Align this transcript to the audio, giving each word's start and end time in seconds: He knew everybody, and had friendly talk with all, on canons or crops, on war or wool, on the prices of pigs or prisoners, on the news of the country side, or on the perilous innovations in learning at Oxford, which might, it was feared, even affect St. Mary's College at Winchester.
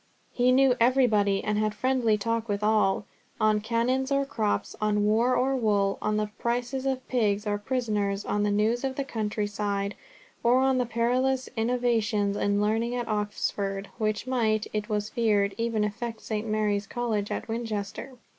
He 0.33 0.51
knew 0.51 0.73
everybody, 0.79 1.43
and 1.43 1.59
had 1.59 1.75
friendly 1.75 2.17
talk 2.17 2.49
with 2.49 2.63
all, 2.63 3.05
on 3.39 3.61
canons 3.61 4.11
or 4.11 4.25
crops, 4.25 4.75
on 4.81 5.05
war 5.05 5.35
or 5.35 5.55
wool, 5.55 5.99
on 6.01 6.17
the 6.17 6.31
prices 6.39 6.87
of 6.87 7.07
pigs 7.07 7.45
or 7.45 7.59
prisoners, 7.59 8.25
on 8.25 8.41
the 8.41 8.49
news 8.49 8.83
of 8.83 8.95
the 8.95 9.03
country 9.03 9.45
side, 9.45 9.93
or 10.43 10.57
on 10.63 10.79
the 10.79 10.87
perilous 10.87 11.49
innovations 11.55 12.35
in 12.35 12.59
learning 12.59 12.95
at 12.95 13.07
Oxford, 13.07 13.89
which 13.99 14.25
might, 14.25 14.65
it 14.73 14.89
was 14.89 15.07
feared, 15.09 15.53
even 15.59 15.83
affect 15.83 16.21
St. 16.21 16.47
Mary's 16.47 16.87
College 16.87 17.29
at 17.29 17.47
Winchester. 17.47 18.13